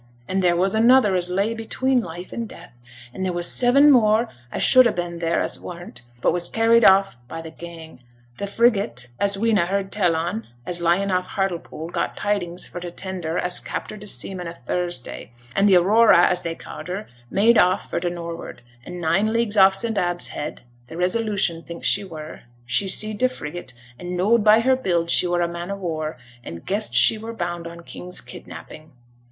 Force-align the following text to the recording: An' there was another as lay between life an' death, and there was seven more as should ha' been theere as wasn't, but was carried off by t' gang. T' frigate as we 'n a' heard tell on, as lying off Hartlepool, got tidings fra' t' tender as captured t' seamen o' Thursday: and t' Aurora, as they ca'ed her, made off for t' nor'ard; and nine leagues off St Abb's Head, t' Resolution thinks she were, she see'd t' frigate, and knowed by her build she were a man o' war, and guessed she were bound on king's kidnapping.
An' 0.27 0.39
there 0.39 0.55
was 0.55 0.73
another 0.73 1.15
as 1.15 1.29
lay 1.29 1.53
between 1.53 2.01
life 2.01 2.33
an' 2.33 2.47
death, 2.47 2.81
and 3.13 3.23
there 3.23 3.31
was 3.31 3.47
seven 3.51 3.91
more 3.91 4.29
as 4.51 4.63
should 4.63 4.87
ha' 4.87 4.95
been 4.95 5.19
theere 5.19 5.39
as 5.43 5.59
wasn't, 5.59 6.01
but 6.21 6.33
was 6.33 6.49
carried 6.49 6.83
off 6.83 7.17
by 7.27 7.39
t' 7.43 7.51
gang. 7.51 7.99
T' 8.39 8.47
frigate 8.47 9.09
as 9.19 9.37
we 9.37 9.51
'n 9.51 9.59
a' 9.59 9.67
heard 9.67 9.91
tell 9.91 10.15
on, 10.15 10.47
as 10.65 10.81
lying 10.81 11.11
off 11.11 11.27
Hartlepool, 11.27 11.89
got 11.89 12.17
tidings 12.17 12.65
fra' 12.65 12.81
t' 12.81 12.89
tender 12.89 13.37
as 13.37 13.59
captured 13.59 14.01
t' 14.01 14.07
seamen 14.07 14.47
o' 14.47 14.53
Thursday: 14.53 15.33
and 15.55 15.67
t' 15.67 15.75
Aurora, 15.75 16.25
as 16.25 16.41
they 16.41 16.55
ca'ed 16.55 16.87
her, 16.87 17.07
made 17.29 17.61
off 17.61 17.87
for 17.87 17.99
t' 17.99 18.09
nor'ard; 18.09 18.63
and 18.83 18.99
nine 18.99 19.31
leagues 19.31 19.55
off 19.55 19.75
St 19.75 19.99
Abb's 19.99 20.29
Head, 20.29 20.63
t' 20.87 20.95
Resolution 20.95 21.61
thinks 21.61 21.85
she 21.85 22.03
were, 22.03 22.39
she 22.65 22.87
see'd 22.87 23.19
t' 23.19 23.27
frigate, 23.27 23.75
and 23.99 24.17
knowed 24.17 24.43
by 24.43 24.61
her 24.61 24.75
build 24.75 25.11
she 25.11 25.27
were 25.27 25.41
a 25.41 25.47
man 25.47 25.69
o' 25.69 25.75
war, 25.75 26.17
and 26.43 26.65
guessed 26.65 26.95
she 26.95 27.19
were 27.19 27.33
bound 27.33 27.67
on 27.67 27.81
king's 27.81 28.19
kidnapping. 28.19 28.93